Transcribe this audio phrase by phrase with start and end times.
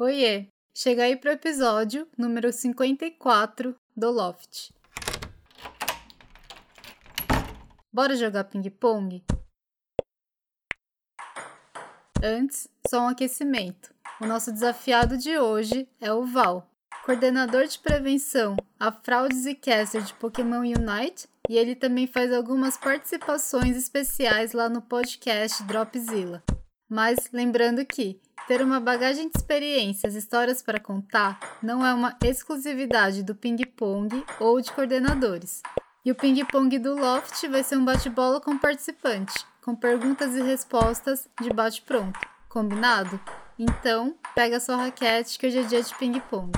[0.00, 0.46] Oiê!
[0.72, 4.70] Chega aí pro episódio número 54 do Loft.
[7.92, 9.24] Bora jogar ping-pong?
[12.22, 13.92] Antes, só um aquecimento.
[14.20, 16.70] O nosso desafiado de hoje é o Val,
[17.04, 22.76] coordenador de prevenção a fraudes e caster de Pokémon Unite, e ele também faz algumas
[22.76, 26.44] participações especiais lá no podcast Dropzilla.
[26.88, 33.22] Mas lembrando que ter uma bagagem de experiências, histórias para contar, não é uma exclusividade
[33.22, 35.60] do ping-pong ou de coordenadores.
[36.02, 41.28] E o ping-pong do Loft vai ser um bate-bola com participante, com perguntas e respostas
[41.38, 42.18] de bate-pronto.
[42.48, 43.20] Combinado?
[43.58, 46.52] Então, pega sua raquete que hoje é dia de ping-pong.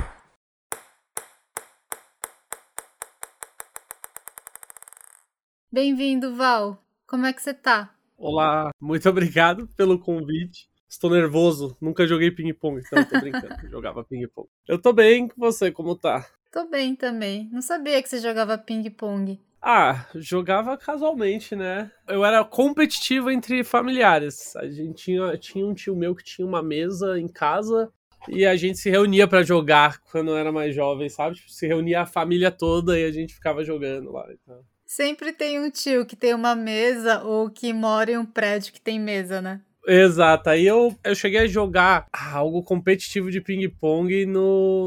[5.72, 6.80] Bem-vindo, Val.
[7.04, 7.92] Como é que você tá?
[8.22, 10.68] Olá, muito obrigado pelo convite.
[10.86, 14.46] Estou nervoso, nunca joguei ping-pong, então tô brincando, jogava ping-pong.
[14.68, 16.26] Eu tô bem com você, como tá?
[16.52, 17.48] Tô bem também.
[17.50, 19.40] Não sabia que você jogava ping-pong.
[19.62, 21.90] Ah, jogava casualmente, né?
[22.06, 24.54] Eu era competitivo entre familiares.
[24.54, 27.90] A gente tinha, tinha um tio meu que tinha uma mesa em casa
[28.28, 31.36] e a gente se reunia para jogar quando eu era mais jovem, sabe?
[31.36, 34.26] Tipo, se reunia a família toda e a gente ficava jogando lá.
[34.30, 34.62] Então.
[34.90, 38.80] Sempre tem um tio que tem uma mesa ou que mora em um prédio que
[38.80, 39.60] tem mesa, né?
[39.86, 44.26] Exato, aí eu, eu cheguei a jogar algo competitivo de ping-pong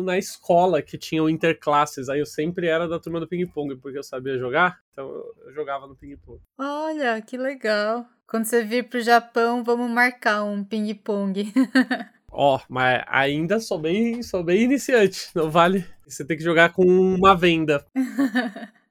[0.04, 2.10] na escola, que tinha o interclasses.
[2.10, 5.08] Aí eu sempre era da turma do ping-pong, porque eu sabia jogar, então
[5.46, 6.42] eu jogava no ping-pong.
[6.58, 8.06] Olha, que legal.
[8.28, 11.50] Quando você vir pro Japão, vamos marcar um ping-pong.
[12.30, 15.86] Ó, oh, mas ainda sou bem, sou bem iniciante, não vale?
[16.06, 17.86] Você tem que jogar com uma venda.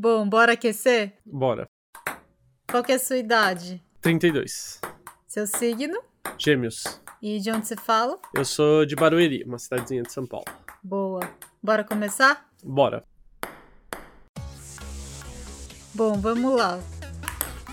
[0.00, 1.14] Bom, bora aquecer?
[1.26, 1.66] Bora.
[2.70, 3.82] Qual que é a sua idade?
[4.00, 4.80] 32.
[5.26, 6.00] Seu signo?
[6.38, 7.00] Gêmeos.
[7.20, 8.16] E de onde você fala?
[8.32, 10.46] Eu sou de Barueri, uma cidadezinha de São Paulo.
[10.84, 11.28] Boa.
[11.60, 12.48] Bora começar?
[12.62, 13.02] Bora.
[15.92, 16.78] Bom, vamos lá.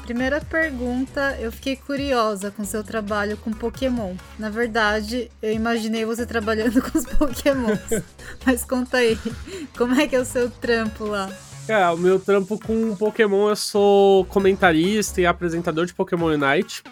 [0.01, 4.15] Primeira pergunta, eu fiquei curiosa com seu trabalho com Pokémon.
[4.39, 8.03] Na verdade, eu imaginei você trabalhando com os Pokémons.
[8.43, 9.15] Mas conta aí,
[9.77, 11.29] como é que é o seu trampo lá?
[11.67, 16.83] É, o meu trampo com Pokémon, eu sou comentarista e apresentador de Pokémon Unite.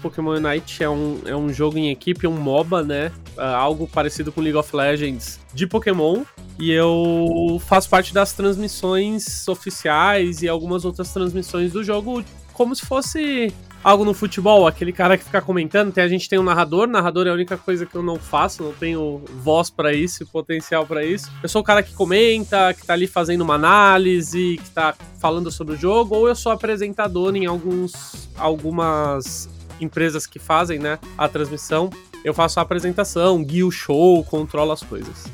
[0.00, 3.10] Pokémon Unite é um, é um jogo em equipe, um MOBA, né?
[3.36, 6.22] Uh, algo parecido com League of Legends de Pokémon.
[6.56, 12.86] E eu faço parte das transmissões oficiais e algumas outras transmissões do jogo, como se
[12.86, 13.52] fosse
[13.86, 17.28] algo no futebol, aquele cara que fica comentando, tem, a gente tem um narrador, narrador
[17.28, 21.04] é a única coisa que eu não faço, não tenho voz para isso, potencial para
[21.04, 21.30] isso.
[21.40, 25.52] Eu sou o cara que comenta, que tá ali fazendo uma análise, que tá falando
[25.52, 29.48] sobre o jogo, ou eu sou apresentador em alguns algumas
[29.80, 31.88] empresas que fazem, né, a transmissão.
[32.24, 35.26] Eu faço a apresentação, guio o show, controlo as coisas.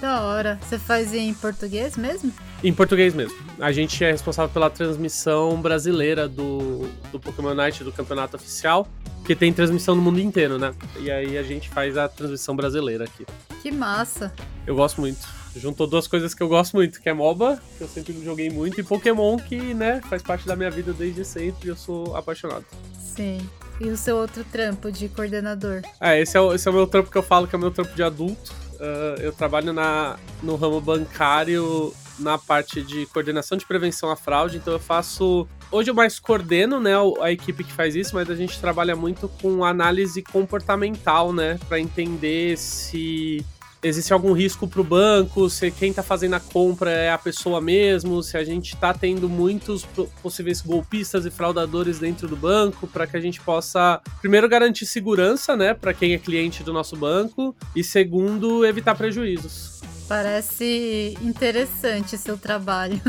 [0.00, 0.58] Que da hora.
[0.62, 2.32] Você faz em português mesmo?
[2.64, 3.36] Em português mesmo.
[3.60, 8.88] A gente é responsável pela transmissão brasileira do, do Pokémon Night, do campeonato oficial,
[9.26, 10.72] que tem transmissão no mundo inteiro, né?
[10.98, 13.26] E aí a gente faz a transmissão brasileira aqui.
[13.60, 14.32] Que massa!
[14.66, 15.20] Eu gosto muito.
[15.54, 18.80] Juntou duas coisas que eu gosto muito, que é MOBA, que eu sempre joguei muito,
[18.80, 22.64] e Pokémon, que, né, faz parte da minha vida desde sempre e eu sou apaixonado.
[22.98, 23.38] Sim.
[23.78, 25.82] E o seu outro trampo de coordenador?
[25.98, 27.60] Ah, esse é o, esse é o meu trampo que eu falo que é o
[27.60, 33.56] meu trampo de adulto uh, eu trabalho na, no ramo bancário na parte de coordenação
[33.56, 35.48] de prevenção à fraude, então eu faço.
[35.70, 39.28] Hoje eu mais coordeno, né, a equipe que faz isso, mas a gente trabalha muito
[39.40, 43.44] com análise comportamental, né, para entender se
[43.82, 47.60] existe algum risco para o banco, se quem está fazendo a compra é a pessoa
[47.60, 49.86] mesmo, se a gente está tendo muitos
[50.22, 55.56] possíveis golpistas e fraudadores dentro do banco, para que a gente possa, primeiro, garantir segurança,
[55.56, 59.80] né, para quem é cliente do nosso banco, e segundo, evitar prejuízos.
[60.08, 63.00] Parece interessante seu trabalho.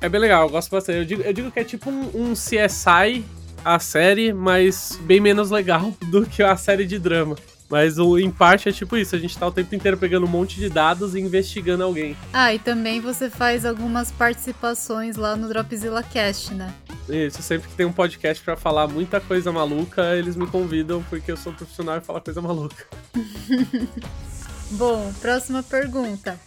[0.00, 0.98] É bem legal, eu gosto bastante.
[0.98, 3.24] Eu digo, eu digo que é tipo um, um CSI
[3.64, 7.36] a série, mas bem menos legal do que a série de drama.
[7.70, 10.28] Mas o, em parte é tipo isso, a gente tá o tempo inteiro pegando um
[10.28, 12.16] monte de dados e investigando alguém.
[12.32, 16.74] Ah, e também você faz algumas participações lá no Dropzilla Cast, né?
[17.08, 21.30] Isso, sempre que tem um podcast para falar muita coisa maluca, eles me convidam porque
[21.30, 22.84] eu sou profissional e falo coisa maluca.
[24.72, 26.38] Bom, próxima pergunta.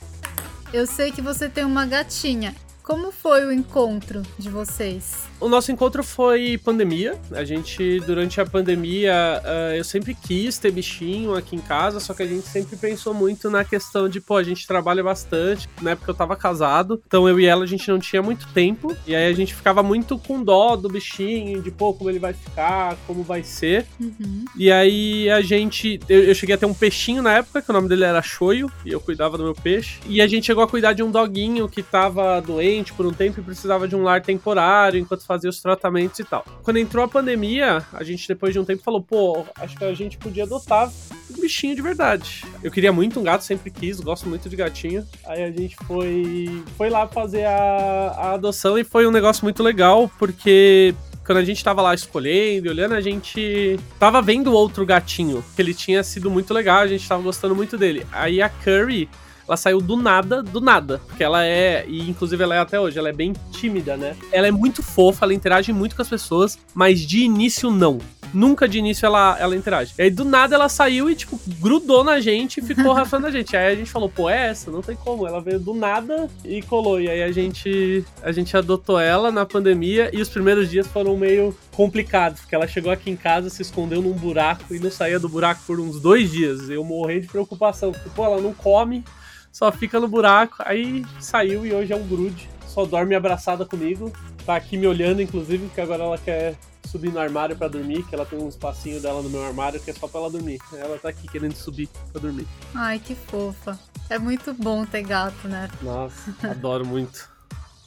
[0.74, 2.54] Eu sei que você tem uma gatinha.
[2.84, 5.24] Como foi o encontro de vocês?
[5.40, 7.18] O nosso encontro foi pandemia.
[7.32, 12.14] A gente, durante a pandemia, uh, eu sempre quis ter bichinho aqui em casa, só
[12.14, 15.70] que a gente sempre pensou muito na questão de, pô, a gente trabalha bastante.
[15.82, 18.94] Na época eu tava casado, então eu e ela a gente não tinha muito tempo.
[19.08, 22.34] E aí a gente ficava muito com dó do bichinho, de, pô, como ele vai
[22.34, 23.86] ficar, como vai ser.
[23.98, 24.44] Uhum.
[24.58, 26.02] E aí a gente.
[26.10, 28.70] Eu, eu, cheguei a ter um peixinho na época, que o nome dele era Choio,
[28.86, 30.02] e eu cuidava do meu peixe.
[30.06, 33.14] E a gente chegou a cuidar de um doguinho que tava doente doente por um
[33.14, 36.44] tempo e precisava de um lar temporário enquanto fazia os tratamentos e tal.
[36.64, 39.94] Quando entrou a pandemia, a gente depois de um tempo falou, pô, acho que a
[39.94, 40.92] gente podia adotar
[41.30, 42.44] um bichinho de verdade.
[42.64, 45.06] Eu queria muito um gato, sempre quis, gosto muito de gatinho.
[45.26, 49.62] Aí a gente foi, foi lá fazer a, a adoção e foi um negócio muito
[49.62, 55.44] legal, porque quando a gente tava lá escolhendo, olhando, a gente tava vendo outro gatinho,
[55.56, 58.06] que ele tinha sido muito legal, a gente tava gostando muito dele.
[58.12, 59.10] Aí a Curry
[59.48, 61.02] ela saiu do nada, do nada.
[61.08, 64.16] Porque ela é, e inclusive ela é até hoje, ela é bem tímida, né?
[64.32, 68.00] Ela é muito fofa, ela interage muito com as pessoas, mas de início não.
[68.34, 69.94] Nunca de início ela, ela interage.
[69.98, 73.32] E aí do nada ela saiu e, tipo, grudou na gente e ficou rafando a
[73.32, 73.56] gente.
[73.56, 74.72] Aí a gente falou, pô, é essa?
[74.72, 75.28] Não tem como.
[75.28, 77.00] Ela veio do nada e colou.
[77.00, 81.16] E aí a gente, a gente adotou ela na pandemia e os primeiros dias foram
[81.16, 85.20] meio complicados, porque ela chegou aqui em casa, se escondeu num buraco e não saía
[85.20, 86.70] do buraco por uns dois dias.
[86.70, 89.04] Eu morri de preocupação, porque, pô, ela não come
[89.54, 90.58] só fica no buraco.
[90.66, 92.50] Aí saiu e hoje é um grude.
[92.68, 94.12] Só dorme abraçada comigo.
[94.46, 96.58] Tá aqui me olhando, inclusive, porque agora ela quer
[96.90, 99.92] subir no armário para dormir, que ela tem um espacinho dela no meu armário que
[99.92, 100.60] é só pra ela dormir.
[100.74, 102.48] Ela tá aqui querendo subir pra dormir.
[102.74, 103.80] Ai, que fofa.
[104.10, 105.70] É muito bom ter gato, né?
[105.82, 107.30] Nossa, adoro muito.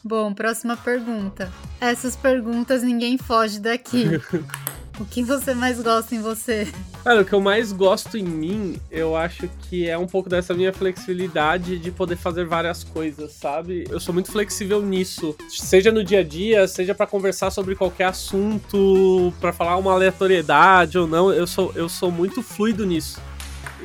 [0.03, 1.53] Bom, próxima pergunta.
[1.81, 4.07] Essas perguntas ninguém foge daqui.
[4.99, 6.67] O que você mais gosta em você?
[7.05, 10.55] Cara, o que eu mais gosto em mim, eu acho que é um pouco dessa
[10.55, 13.85] minha flexibilidade de poder fazer várias coisas, sabe?
[13.91, 18.07] Eu sou muito flexível nisso, seja no dia a dia, seja para conversar sobre qualquer
[18.07, 23.21] assunto, para falar uma aleatoriedade ou não, eu sou, eu sou muito fluido nisso.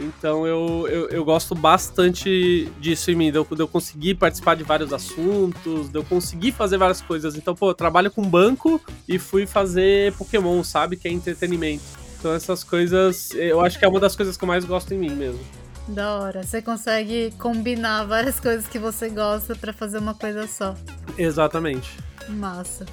[0.01, 4.56] Então eu, eu, eu, gosto bastante disso em mim, de eu, de eu, conseguir participar
[4.56, 7.36] de vários assuntos, de eu conseguir fazer várias coisas.
[7.36, 10.98] Então, pô, eu trabalho com banco e fui fazer Pokémon, sabe?
[10.98, 11.83] Que é entretenimento.
[12.19, 14.98] Então essas coisas, eu acho que é uma das coisas que eu mais gosto em
[14.98, 15.39] mim mesmo.
[15.88, 16.44] Da hora.
[16.44, 20.75] Você consegue combinar várias coisas que você gosta para fazer uma coisa só.
[21.18, 21.98] Exatamente.
[22.30, 22.86] Massa.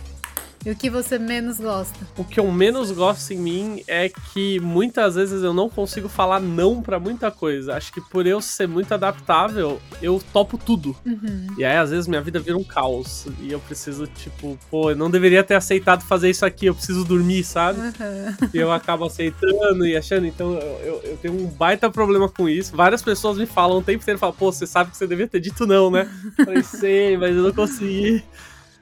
[0.64, 1.96] E o que você menos gosta?
[2.16, 6.40] O que eu menos gosto em mim é que muitas vezes eu não consigo falar
[6.40, 7.76] não para muita coisa.
[7.76, 10.96] Acho que por eu ser muito adaptável, eu topo tudo.
[11.06, 11.46] Uhum.
[11.56, 13.26] E aí, às vezes, minha vida vira um caos.
[13.40, 17.04] E eu preciso, tipo, pô, eu não deveria ter aceitado fazer isso aqui, eu preciso
[17.04, 17.80] dormir, sabe?
[17.80, 18.48] Uhum.
[18.52, 20.26] E eu acabo aceitando e achando.
[20.26, 22.76] Então, eu, eu, eu, tenho um baita problema com isso.
[22.76, 25.40] Várias pessoas me falam o tempo inteiro, falam, pô, você sabe que você devia ter
[25.40, 26.08] dito não, né?
[26.38, 28.24] Eu falei, sei, mas eu não consegui.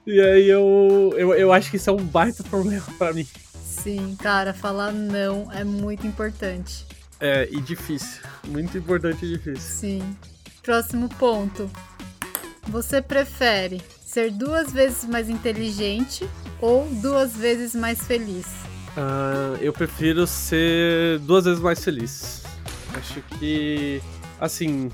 [0.06, 3.26] E aí eu, eu, eu acho que isso é um baita problema para mim.
[3.64, 6.86] Sim, cara, falar não é muito importante.
[7.20, 8.22] É, e difícil.
[8.46, 9.60] Muito importante e difícil.
[9.60, 10.16] Sim.
[10.62, 11.70] Próximo ponto.
[12.68, 16.28] Você prefere ser duas vezes mais inteligente
[16.60, 18.46] ou duas vezes mais feliz?
[18.96, 22.42] Uh, eu prefiro ser duas vezes mais feliz.
[22.94, 24.00] Acho que
[24.40, 24.90] assim,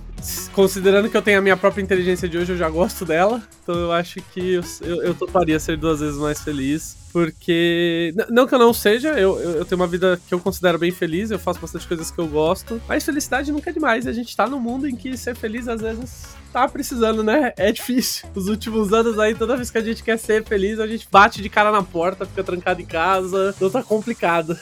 [0.52, 3.42] considerando que eu tenho a minha própria inteligência de hoje, eu já gosto dela.
[3.62, 6.96] Então eu acho que eu, eu, eu toparia ser duas vezes mais feliz.
[7.12, 8.14] Porque.
[8.30, 11.30] Não que eu não seja, eu, eu, tenho uma vida que eu considero bem feliz,
[11.30, 12.80] eu faço bastante coisas que eu gosto.
[12.88, 14.06] Mas felicidade nunca é demais.
[14.06, 17.52] A gente tá num mundo em que ser feliz às vezes tá precisando, né?
[17.56, 18.28] É difícil.
[18.34, 21.42] Os últimos anos aí, toda vez que a gente quer ser feliz, a gente bate
[21.42, 23.54] de cara na porta, fica trancado em casa.
[23.56, 24.58] Então tá complicado.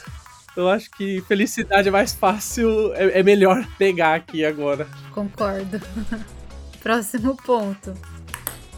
[0.60, 4.86] Eu acho que felicidade é mais fácil, é, é melhor pegar aqui agora.
[5.12, 5.80] Concordo.
[6.82, 7.94] Próximo ponto.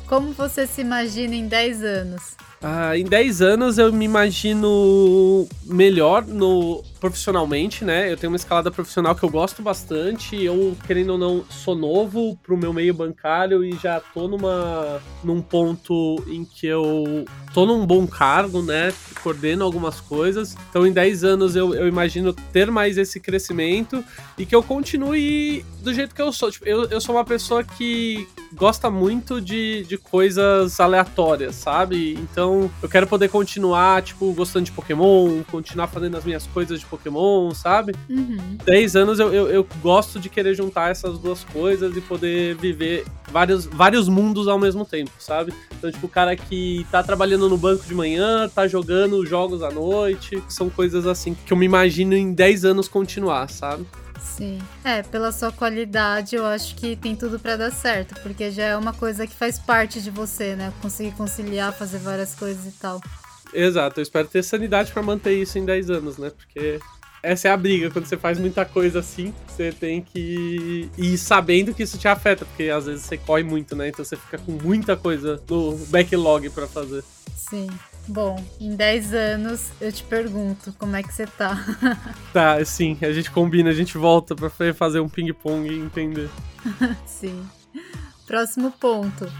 [0.07, 2.37] Como você se imagina em 10 anos?
[2.62, 8.13] Ah, em 10 anos eu me imagino melhor no profissionalmente, né?
[8.13, 10.41] Eu tenho uma escalada profissional que eu gosto bastante.
[10.41, 15.43] Eu, querendo ou não, sou novo pro meu meio bancário e já tô numa num
[15.43, 18.95] ponto em que eu tô num bom cargo, né?
[19.21, 20.57] Coordeno algumas coisas.
[20.71, 24.05] Então, em 10 anos eu, eu imagino ter mais esse crescimento
[24.39, 26.53] e que eu continue do jeito que eu sou.
[26.53, 32.15] Tipo, eu, eu sou uma pessoa que gosta muito de, de coisas aleatórias, sabe?
[32.15, 36.87] Então, eu quero poder continuar, tipo, gostando de Pokémon, continuar fazendo as minhas coisas de
[36.93, 37.95] Pokémon, sabe?
[38.09, 38.59] Uhum.
[38.65, 43.05] 10 anos eu, eu, eu, gosto de querer juntar essas duas coisas e poder viver
[43.31, 45.55] vários, vários mundos ao mesmo tempo, sabe?
[45.79, 49.71] Então, tipo, o cara que tá trabalhando no banco de manhã, tá jogando jogos à
[49.71, 53.87] noite, são coisas assim que eu me imagino em 10 anos continuar, sabe?
[54.21, 54.61] Sim.
[54.85, 58.77] É, pela sua qualidade, eu acho que tem tudo para dar certo, porque já é
[58.77, 60.73] uma coisa que faz parte de você, né?
[60.81, 63.01] Conseguir conciliar, fazer várias coisas e tal.
[63.53, 66.31] Exato, eu espero ter sanidade para manter isso em 10 anos, né?
[66.31, 66.81] Porque
[67.23, 71.73] essa é a briga, quando você faz muita coisa assim, você tem que ir sabendo
[71.73, 73.89] que isso te afeta, porque às vezes você corre muito, né?
[73.89, 77.05] Então você fica com muita coisa no backlog para fazer.
[77.37, 77.69] Sim.
[78.09, 81.65] Bom, em 10 anos eu te pergunto como é que você tá.
[82.33, 86.29] tá, sim, a gente combina, a gente volta pra fazer um ping-pong e entender.
[87.07, 87.41] sim.
[88.27, 89.31] Próximo ponto.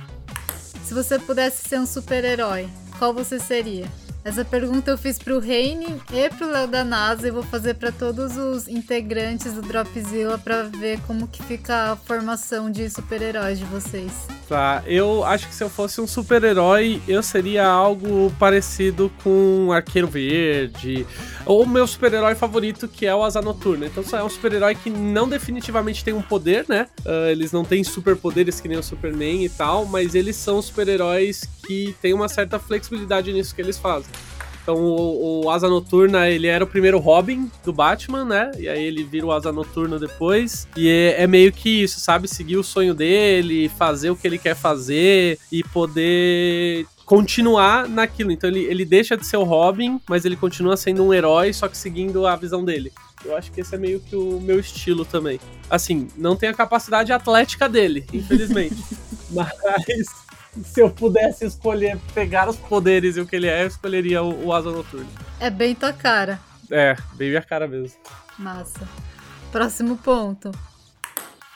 [0.85, 3.87] Se você pudesse ser um super-herói, qual você seria?
[4.24, 7.90] Essa pergunta eu fiz pro Reine e pro Léo da NASA e vou fazer para
[7.90, 13.64] todos os integrantes do Dropzilla para ver como que fica a formação de super-heróis de
[13.64, 14.12] vocês.
[14.48, 20.06] Tá, eu acho que se eu fosse um super-herói, eu seria algo parecido com Arqueiro
[20.06, 21.04] Verde,
[21.44, 23.86] ou meu super-herói favorito, que é o Asa Noturna.
[23.86, 26.86] Então é um super-herói que não definitivamente tem um poder, né?
[27.04, 31.48] Uh, eles não têm superpoderes que nem o Superman e tal, mas eles são super-heróis
[31.66, 34.12] que têm uma certa flexibilidade nisso que eles fazem.
[34.62, 38.52] Então o, o, Asa Noturna, ele era o primeiro Robin do Batman, né?
[38.59, 40.69] E aí ele vira o Asa Noturna depois.
[40.76, 42.28] E é, é, meio que isso, sabe?
[42.28, 48.31] Seguir o sonho dele, fazer o que ele quer fazer e poder continuar naquilo.
[48.31, 51.66] Então ele, ele deixa de ser o Robin, mas ele continua sendo um herói, só
[51.66, 52.92] que seguindo a visão dele.
[53.25, 55.40] Eu acho que esse é meio que o meu estilo também.
[55.69, 58.76] Assim, não tem a capacidade atlética dele, infelizmente.
[59.31, 60.07] mas
[60.64, 64.47] se eu pudesse escolher pegar os poderes e o que ele é, eu escolheria o,
[64.47, 65.09] o Asa Noturna.
[65.40, 66.38] É bem tua cara.
[66.71, 67.99] É, bem minha cara mesmo.
[68.38, 68.87] Massa.
[69.50, 70.50] Próximo ponto.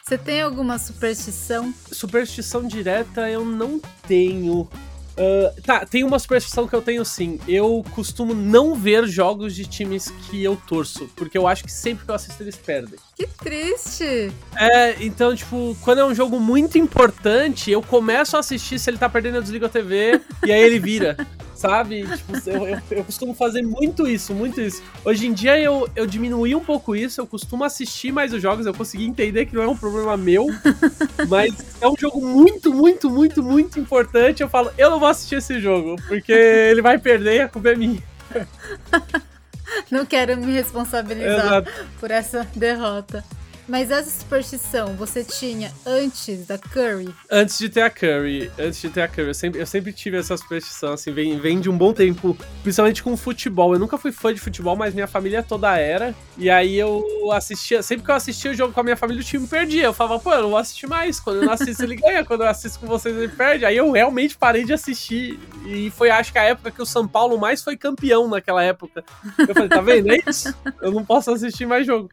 [0.03, 1.75] Você tem alguma superstição?
[1.91, 4.69] Superstição direta eu não tenho.
[5.16, 7.40] Uh, tá, tem uma superstição que eu tenho sim.
[7.49, 12.04] Eu costumo não ver jogos de times que eu torço, porque eu acho que sempre
[12.04, 12.99] que eu assisto eles perdem.
[13.16, 14.30] Que triste!
[14.54, 18.99] É, então, tipo, quando é um jogo muito importante, eu começo a assistir, se ele
[18.99, 21.16] tá perdendo, eu desligo a TV e aí ele vira.
[21.57, 22.07] sabe?
[22.07, 24.83] Tipo, eu, eu, eu, costumo fazer muito isso, muito isso.
[25.05, 28.67] Hoje em dia eu, eu diminuí um pouco isso, eu costumo assistir mais os jogos,
[28.67, 30.47] eu consegui entender que não é um problema meu,
[31.29, 34.43] mas é um jogo muito, muito, muito, muito importante.
[34.43, 37.71] Eu falo, eu não vou assistir esse jogo, porque ele vai perder e a culpa
[37.71, 38.03] é minha.
[39.91, 41.71] Não quero me responsabilizar Exato.
[41.99, 43.25] por essa derrota.
[43.68, 47.12] Mas essa superstição você tinha antes da Curry?
[47.30, 50.16] Antes de ter a Curry, antes de ter a Curry, eu sempre, eu sempre tive
[50.16, 53.75] essa superstição, assim, vem, vem de um bom tempo, principalmente com futebol.
[53.75, 56.14] Eu nunca fui fã de futebol, mas minha família toda era.
[56.38, 59.25] E aí eu assistia, sempre que eu assistia o jogo com a minha família, o
[59.25, 59.85] time perdia.
[59.85, 61.18] Eu falava, pô, eu não vou assistir mais.
[61.18, 62.25] Quando eu não assisto, ele ganha.
[62.25, 63.64] Quando eu assisto com vocês, ele perde.
[63.64, 65.40] Aí eu realmente parei de assistir.
[65.66, 69.04] E foi, acho que, a época que o São Paulo mais foi campeão naquela época.
[69.38, 70.12] Eu falei, tá vendo?
[70.12, 70.54] É isso.
[70.80, 72.11] Eu não posso assistir mais jogo.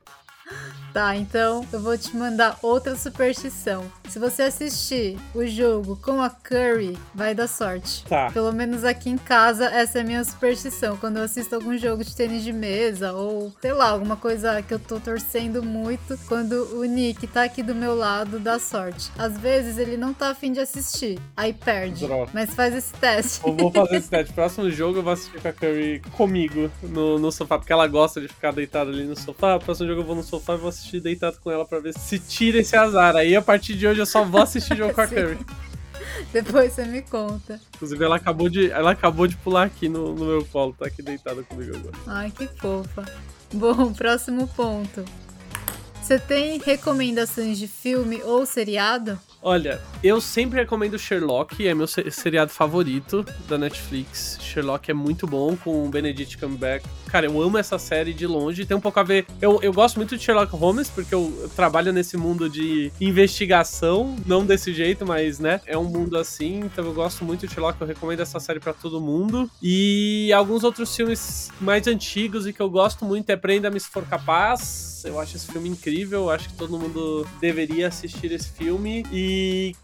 [0.93, 3.91] Tá, então eu vou te mandar outra superstição.
[4.07, 8.05] Se você assistir o jogo com a Curry, vai dar sorte.
[8.05, 8.29] Tá.
[8.31, 10.95] Pelo menos aqui em casa, essa é a minha superstição.
[10.97, 14.71] Quando eu assisto algum jogo de tênis de mesa ou, sei lá, alguma coisa que
[14.71, 19.11] eu tô torcendo muito, quando o Nick tá aqui do meu lado, dá sorte.
[19.17, 22.05] Às vezes ele não tá afim de assistir, aí perde.
[22.05, 22.29] Droga.
[22.35, 23.41] Mas faz esse teste.
[23.43, 24.31] Eu vou fazer esse teste.
[24.31, 28.21] Próximo jogo eu vou assistir com a Curry comigo no, no sofá, porque ela gosta
[28.21, 29.57] de ficar deitada ali no sofá.
[29.57, 32.19] Próximo jogo eu vou no sofá e vou assistir deitado com ela pra ver se
[32.19, 33.15] tira esse azar.
[33.15, 35.37] Aí a partir de hoje eu só vou assistir jogo com a Curry.
[36.31, 37.59] Depois você me conta.
[37.75, 41.01] Inclusive, ela acabou de, ela acabou de pular aqui no, no meu colo, tá aqui
[41.01, 41.95] deitada comigo agora.
[42.07, 43.05] Ai, que fofa.
[43.53, 45.05] Bom, próximo ponto.
[46.01, 49.19] Você tem recomendações de filme ou seriado?
[49.45, 54.37] Olha, eu sempre recomendo Sherlock, é meu seriado favorito da Netflix.
[54.39, 56.85] Sherlock é muito bom com o Benedict Cumberbatch.
[57.09, 58.65] Cara, eu amo essa série de longe.
[58.65, 59.27] Tem um pouco a ver.
[59.41, 64.15] Eu, eu gosto muito de Sherlock Holmes, porque eu, eu trabalho nesse mundo de investigação.
[64.25, 65.61] Não desse jeito, mas, né?
[65.67, 66.61] É um mundo assim.
[66.61, 67.79] Então eu gosto muito de Sherlock.
[67.79, 69.51] Eu recomendo essa série para todo mundo.
[69.61, 74.05] E alguns outros filmes mais antigos e que eu gosto muito é Prenda-me se for
[74.05, 75.03] capaz.
[75.05, 76.31] Eu acho esse filme incrível.
[76.31, 79.05] Acho que todo mundo deveria assistir esse filme.
[79.11, 79.32] E,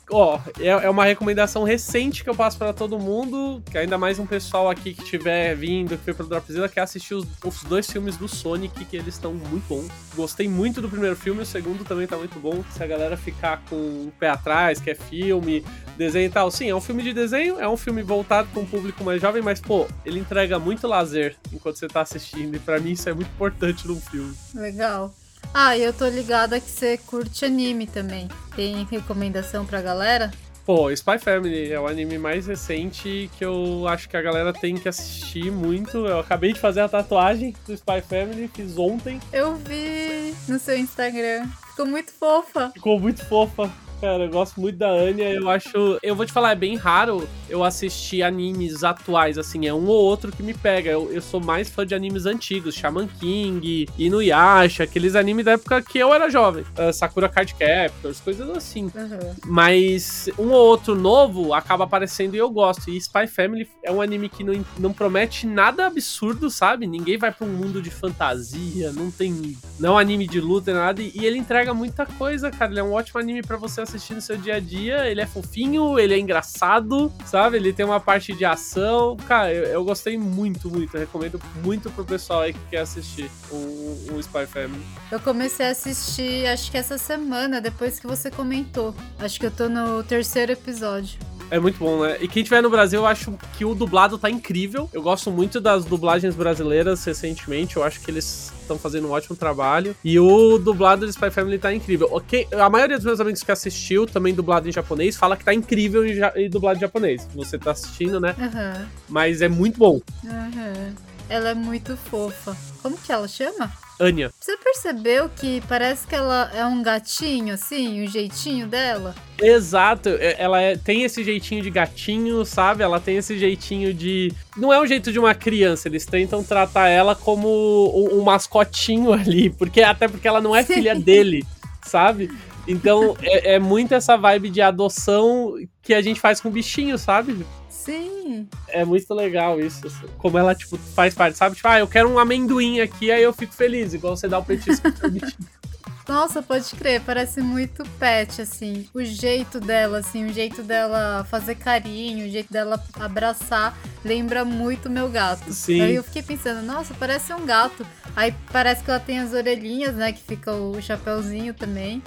[0.10, 3.62] ó, é, é uma recomendação recente que eu passo para todo mundo.
[3.70, 7.20] Que ainda mais um pessoal aqui que tiver vindo, que foi pro Dropzilla, que assistiu
[7.20, 9.90] os, os, dois filmes do Sonic, que eles estão muito bons.
[10.16, 12.64] Gostei muito do primeiro filme, o segundo também tá muito bom.
[12.72, 15.64] Se a galera ficar com o pé atrás, que é filme,
[15.98, 16.50] desenho e tal.
[16.50, 19.42] Sim, é um filme de desenho, é um filme voltado para um público mais jovem,
[19.42, 22.56] mas, pô, ele entrega muito lazer enquanto você tá assistindo.
[22.56, 24.34] E para mim isso é muito importante num filme.
[24.54, 25.14] Legal.
[25.54, 28.28] Ah, e eu tô ligada que você curte anime também.
[28.56, 30.32] Tem recomendação pra galera?
[30.66, 34.76] Pô, Spy Family é o anime mais recente que eu acho que a galera tem
[34.76, 36.06] que assistir muito.
[36.06, 39.20] Eu acabei de fazer a tatuagem do Spy Family, fiz ontem.
[39.34, 40.36] Eu vi!
[40.48, 41.48] no seu Instagram.
[41.70, 42.72] Ficou muito fofa.
[42.74, 43.72] Ficou muito fofa.
[44.02, 45.30] Cara, eu gosto muito da Anya.
[45.34, 46.00] Eu acho.
[46.02, 49.68] Eu vou te falar, é bem raro eu assistir animes atuais, assim.
[49.68, 50.92] É um ou outro que me pega.
[50.92, 55.82] Eu, eu sou mais fã de animes antigos, Shaman King, Inuyasha, aqueles animes da época
[55.82, 56.64] que eu era jovem.
[56.78, 58.86] Uh, Sakura Card Captors, coisas assim.
[58.86, 59.36] Uhum.
[59.46, 62.90] Mas um ou outro novo acaba aparecendo e eu gosto.
[62.90, 66.88] E Spy Family é um anime que não, não promete nada absurdo, sabe?
[66.88, 69.58] Ninguém vai pra um mundo de fantasia, não tem.
[69.78, 71.02] Não é anime de luta, nada.
[71.02, 72.72] E ele entrega muita coisa, cara.
[72.72, 75.10] Ele é um ótimo anime para você assistir no seu dia a dia.
[75.10, 77.58] Ele é fofinho, ele é engraçado, sabe?
[77.58, 79.16] Ele tem uma parte de ação.
[79.28, 80.96] Cara, eu, eu gostei muito, muito.
[80.96, 84.84] Eu recomendo muito pro pessoal aí que quer assistir o, o Spy Family.
[85.12, 88.94] Eu comecei a assistir, acho que essa semana, depois que você comentou.
[89.20, 91.20] Acho que eu tô no terceiro episódio.
[91.52, 92.18] É muito bom, né?
[92.22, 94.90] E quem tiver no Brasil, eu acho que o dublado tá incrível.
[94.94, 97.78] Eu gosto muito das dublagens brasileiras recentemente.
[97.78, 99.96] Eu acho que eles estão fazendo um ótimo trabalho.
[100.04, 102.08] E o dublado de Spy Family tá incrível.
[102.12, 105.54] Ok, a maioria dos meus amigos que assistiu, também dublado em japonês, fala que tá
[105.54, 107.28] incrível em, ja em dublado em japonês.
[107.34, 108.36] Você tá assistindo, né?
[108.38, 108.86] Uhum.
[109.08, 110.00] Mas é muito bom.
[110.24, 110.94] Uhum.
[111.28, 112.56] Ela é muito fofa.
[112.82, 113.72] Como que ela chama?
[114.00, 114.32] Anya.
[114.40, 119.14] Você percebeu que parece que ela é um gatinho, assim, o jeitinho dela?
[119.42, 122.84] Exato, é, ela é, tem esse jeitinho de gatinho, sabe?
[122.84, 124.32] Ela tem esse jeitinho de.
[124.56, 129.12] Não é o jeito de uma criança, eles tentam tratar ela como um, um mascotinho
[129.14, 131.46] ali, porque até porque ela não é filha dele,
[131.82, 132.32] sabe?
[132.68, 137.46] Então é, é muito essa vibe de adoção que a gente faz com bichinho, sabe?
[137.90, 138.48] Sim.
[138.68, 139.88] É muito legal isso.
[139.88, 140.06] Assim.
[140.20, 141.56] Como ela, tipo, faz parte, sabe?
[141.56, 144.46] Tipo, ah, eu quero um amendoim aqui, aí eu fico feliz, igual você dá o
[144.46, 145.34] petisco pro bichinho.
[146.08, 148.88] Nossa, pode crer, parece muito pet, assim.
[148.96, 154.90] O jeito dela, assim, o jeito dela fazer carinho, o jeito dela abraçar, lembra muito
[154.90, 155.54] meu gato.
[155.54, 155.82] Sim.
[155.82, 157.86] Aí eu fiquei pensando, nossa, parece um gato.
[158.16, 162.02] Aí parece que ela tem as orelhinhas, né, que fica o chapéuzinho também.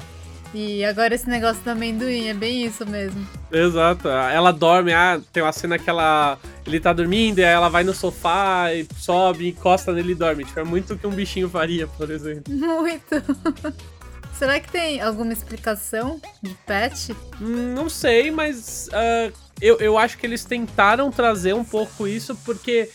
[0.55, 3.27] E agora esse negócio do amendoim, é bem isso mesmo.
[3.51, 4.09] Exato.
[4.09, 6.39] Ela dorme, ah, tem uma cena que ela.
[6.67, 10.45] Ele tá dormindo, e aí ela vai no sofá e sobe, encosta nele e dorme.
[10.45, 12.53] Tipo, é muito o que um bichinho faria, por exemplo.
[12.55, 13.07] Muito.
[14.39, 17.15] Será que tem alguma explicação de pet?
[17.41, 22.35] Hum, não sei, mas uh, eu, eu acho que eles tentaram trazer um pouco isso,
[22.45, 22.91] porque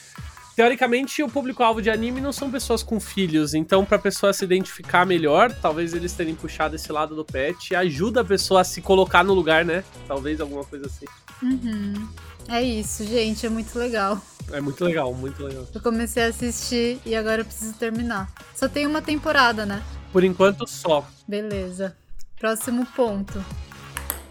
[0.58, 5.06] teoricamente, o público-alvo de anime não são pessoas com filhos, então pra pessoa se identificar
[5.06, 9.24] melhor, talvez eles terem puxado esse lado do pet, ajuda a pessoa a se colocar
[9.24, 9.84] no lugar, né?
[10.08, 11.06] Talvez alguma coisa assim.
[11.44, 12.10] Uhum.
[12.50, 14.20] É isso, gente, é muito legal.
[14.52, 15.67] É muito legal, muito legal.
[15.72, 18.28] Eu comecei a assistir e agora eu preciso terminar.
[18.56, 19.84] Só tem uma temporada, né?
[20.12, 21.08] Por enquanto só.
[21.28, 21.96] Beleza.
[22.39, 23.46] Próximo ponto.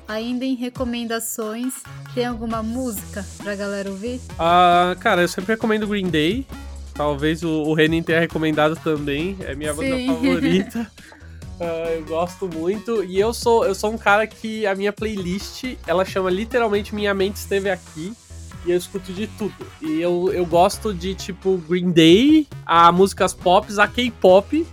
[0.08, 1.74] Ainda em recomendações,
[2.14, 4.20] tem alguma música pra galera ouvir?
[4.38, 6.46] Ah, cara, eu sempre recomendo Green Day.
[6.94, 9.36] Talvez o, o Renin tenha recomendado também.
[9.40, 10.90] É minha banda favorita.
[11.60, 13.04] Uh, eu gosto muito.
[13.04, 17.12] E eu sou, eu sou um cara que a minha playlist, ela chama literalmente Minha
[17.12, 18.14] Mente Esteve Aqui.
[18.64, 19.54] E eu escuto de tudo.
[19.82, 24.66] E eu, eu gosto de, tipo, Green Day, a músicas pop, a K-pop.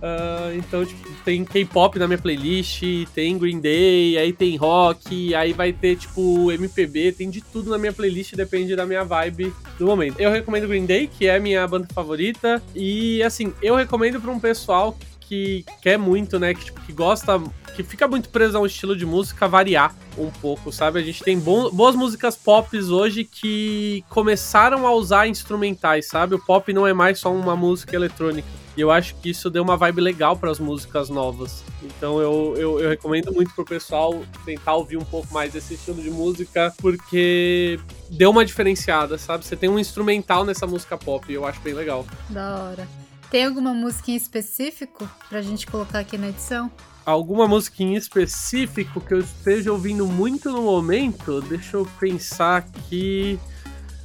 [0.00, 2.82] Uh, então, tipo, tem K-pop na minha playlist,
[3.14, 7.76] tem Green Day, aí tem rock, aí vai ter, tipo, MPB, tem de tudo na
[7.76, 10.18] minha playlist, depende da minha vibe do momento.
[10.18, 14.40] Eu recomendo Green Day, que é minha banda favorita, e, assim, eu recomendo pra um
[14.40, 17.38] pessoal que quer muito, né, que, tipo, que gosta,
[17.76, 20.98] que fica muito preso a um estilo de música, variar um pouco, sabe?
[20.98, 26.34] A gente tem boas músicas pop hoje que começaram a usar instrumentais, sabe?
[26.34, 28.48] O pop não é mais só uma música eletrônica.
[28.80, 31.62] E eu acho que isso deu uma vibe legal para as músicas novas.
[31.82, 36.00] Então eu, eu, eu, recomendo muito pro pessoal tentar ouvir um pouco mais desse estilo
[36.00, 39.44] de música, porque deu uma diferenciada, sabe?
[39.44, 42.06] Você tem um instrumental nessa música pop e eu acho bem legal.
[42.30, 42.88] Da hora.
[43.30, 46.72] Tem alguma música em específico pra gente colocar aqui na edição?
[47.04, 51.42] Alguma música em específico que eu esteja ouvindo muito no momento?
[51.42, 53.38] Deixa eu pensar aqui.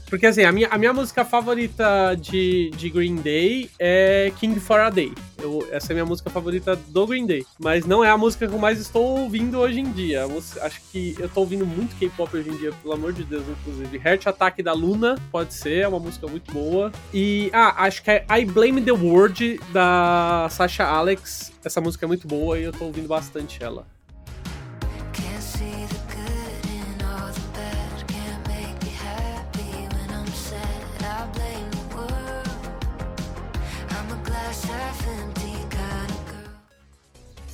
[0.10, 4.80] Porque assim, a minha, a minha música favorita de, de Green Day é King for
[4.80, 5.12] a Day.
[5.42, 7.46] Eu, essa é a minha música favorita do Green Day.
[7.60, 10.28] Mas não é a música que eu mais estou ouvindo hoje em dia.
[10.28, 13.44] Música, acho que eu estou ouvindo muito K-pop hoje em dia, pelo amor de Deus,
[13.48, 14.02] inclusive.
[14.04, 16.92] Heart Attack da Luna, pode ser, é uma música muito boa.
[17.14, 21.52] E, ah, acho que é I Blame the World da Sasha Alex.
[21.64, 23.88] Essa música é muito boa e eu estou ouvindo bastante ela.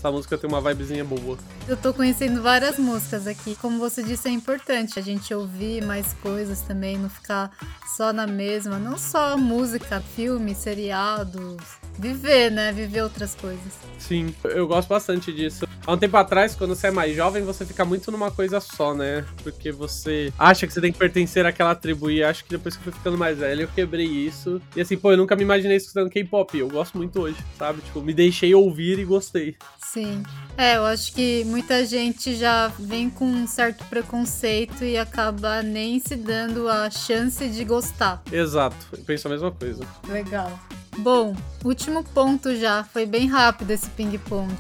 [0.02, 1.38] Essa música tem uma vibezinha boa.
[1.68, 3.56] Eu tô conhecendo várias músicas aqui.
[3.56, 7.52] Como você disse, é importante a gente ouvir mais coisas também, não ficar
[7.96, 8.80] só na mesma.
[8.80, 12.72] Não só música, filme, seriados, viver, né?
[12.72, 13.74] Viver outras coisas.
[13.98, 15.68] Sim, eu gosto bastante disso.
[15.86, 18.94] Há um tempo atrás, quando você é mais jovem, você fica muito numa coisa só,
[18.94, 19.26] né?
[19.44, 22.10] Porque você acha que você tem que pertencer àquela tribo.
[22.10, 24.62] E acho que depois que eu fui ficando mais velho, eu quebrei isso.
[24.76, 26.58] E assim, pô, eu nunca me imaginei escutando K-pop.
[26.58, 27.82] Eu gosto muito hoje, sabe?
[27.82, 29.56] Tipo, me deixei ouvir e gostei.
[29.80, 30.24] Sim.
[30.58, 36.00] É, eu acho que muita gente já vem com um certo preconceito e acaba nem
[36.00, 38.22] se dando a chance de gostar.
[38.32, 39.84] Exato, eu penso a mesma coisa.
[40.08, 40.60] Legal.
[41.02, 41.36] Bom,
[41.66, 44.54] último ponto já, foi bem rápido esse ping-pong.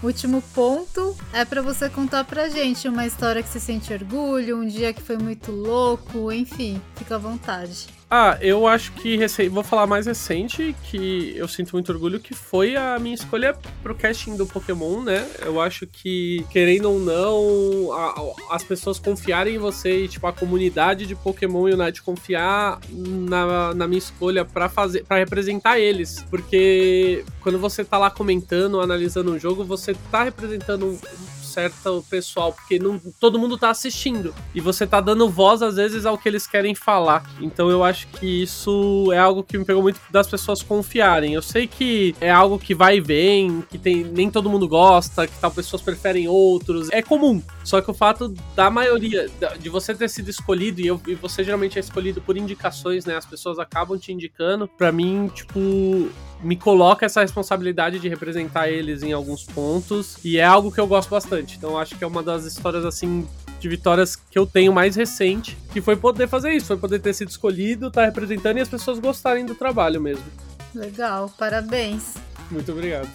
[0.00, 4.66] Último ponto é para você contar pra gente uma história que você sente orgulho, um
[4.66, 7.88] dia que foi muito louco, enfim, fica à vontade.
[8.12, 9.16] Ah, eu acho que
[9.48, 13.94] vou falar mais recente, que eu sinto muito orgulho, que foi a minha escolha pro
[13.94, 15.24] casting do Pokémon, né?
[15.38, 20.32] Eu acho que, querendo ou não, a, as pessoas confiarem em você e, tipo, a
[20.32, 26.26] comunidade de Pokémon Unite confiar na, na minha escolha para fazer, para representar eles.
[26.28, 30.98] Porque quando você tá lá comentando, analisando um jogo, você tá representando
[31.50, 34.34] certo pessoal, porque não, todo mundo tá assistindo.
[34.54, 37.28] E você tá dando voz, às vezes, ao que eles querem falar.
[37.40, 41.34] Então eu acho que isso é algo que me pegou muito das pessoas confiarem.
[41.34, 45.26] Eu sei que é algo que vai e vem, que tem, nem todo mundo gosta,
[45.26, 46.88] que tal pessoas preferem outros.
[46.90, 47.42] É comum.
[47.64, 51.42] Só que o fato da maioria, de você ter sido escolhido, e, eu, e você
[51.42, 53.16] geralmente é escolhido por indicações, né?
[53.16, 54.68] As pessoas acabam te indicando.
[54.68, 56.10] para mim, tipo,
[56.42, 60.86] me coloca essa responsabilidade de representar eles em alguns pontos e é algo que eu
[60.86, 61.56] gosto bastante.
[61.56, 63.26] Então acho que é uma das histórias assim
[63.58, 67.12] de vitórias que eu tenho mais recente, que foi poder fazer isso, foi poder ter
[67.12, 70.24] sido escolhido, estar tá representando e as pessoas gostarem do trabalho mesmo.
[70.74, 72.14] Legal, parabéns.
[72.50, 73.10] Muito obrigado.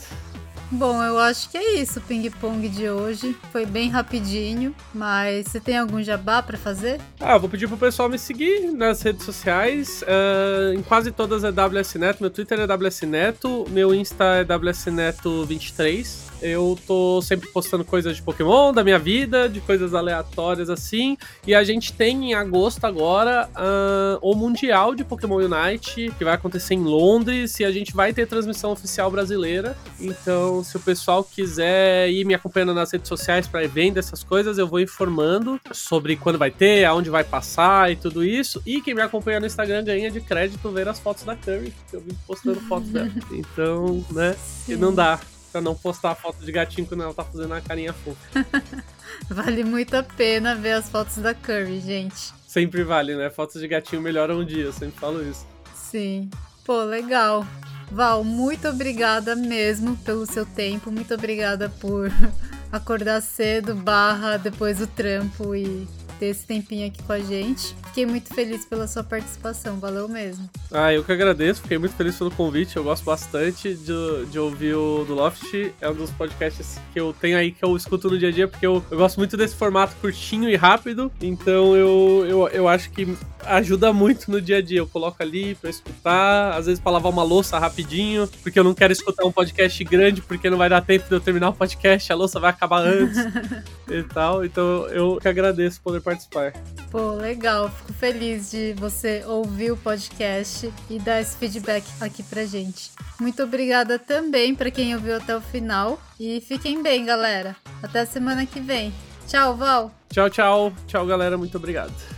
[0.72, 3.36] Bom, eu acho que é isso o ping-pong de hoje.
[3.52, 7.00] Foi bem rapidinho, mas você tem algum jabá para fazer?
[7.20, 10.04] Ah, vou pedir pro pessoal me seguir nas redes sociais.
[10.04, 12.22] Uh, em quase todas é WS Neto.
[12.22, 16.26] Meu Twitter é WS Neto, meu Insta é WS Neto 23.
[16.42, 21.18] Eu tô sempre postando coisas de Pokémon, da minha vida, de coisas aleatórias assim.
[21.46, 26.34] E a gente tem em agosto agora uh, o Mundial de Pokémon Unite, que vai
[26.34, 29.78] acontecer em Londres, e a gente vai ter transmissão oficial brasileira.
[30.00, 34.58] Então, se o pessoal quiser ir me acompanhando nas redes sociais para evento, essas coisas,
[34.58, 38.62] eu vou informando sobre quando vai ter, aonde vai passar e tudo isso.
[38.66, 41.96] E quem me acompanha no Instagram ganha de crédito ver as fotos da Curry, que
[41.96, 43.12] eu vim postando fotos dela.
[43.32, 45.20] Então, né, que não dá
[45.56, 48.46] pra não postar a foto de gatinho quando ela tá fazendo a carinha fofa.
[49.30, 52.34] vale muito a pena ver as fotos da Curry, gente.
[52.46, 53.30] Sempre vale, né?
[53.30, 55.48] Fotos de gatinho melhoram um dia, eu sempre falo isso.
[55.74, 56.30] Sim.
[56.66, 57.48] Pô, legal.
[57.90, 60.92] Val, muito obrigada mesmo pelo seu tempo.
[60.92, 62.12] Muito obrigada por
[62.70, 65.88] acordar cedo, barra depois do trampo e
[66.20, 67.76] ter esse tempinho aqui com a gente.
[67.88, 70.50] Fiquei muito feliz pela sua participação, valeu mesmo.
[70.72, 74.76] Ah, eu que agradeço, fiquei muito feliz pelo convite, eu gosto bastante de, de ouvir
[74.76, 78.18] o do Loft, é um dos podcasts que eu tenho aí que eu escuto no
[78.18, 82.26] dia a dia, porque eu, eu gosto muito desse formato curtinho e rápido, então eu,
[82.28, 84.80] eu, eu acho que ajuda muito no dia a dia.
[84.80, 88.74] Eu coloco ali pra escutar, às vezes pra lavar uma louça rapidinho, porque eu não
[88.74, 92.12] quero escutar um podcast grande, porque não vai dar tempo de eu terminar o podcast,
[92.12, 93.18] a louça vai acabar antes
[93.90, 94.44] e tal.
[94.44, 96.54] Então eu que agradeço poder participar.
[96.90, 97.70] Pô, legal.
[97.70, 102.92] Fico feliz de você ouvir o podcast e dar esse feedback aqui pra gente.
[103.20, 106.00] Muito obrigada também para quem ouviu até o final.
[106.20, 107.56] E fiquem bem, galera.
[107.84, 108.94] Até semana que vem.
[109.28, 109.92] Tchau, Val.
[110.10, 110.74] Tchau, tchau.
[110.88, 111.38] Tchau, galera.
[111.38, 112.15] Muito obrigado.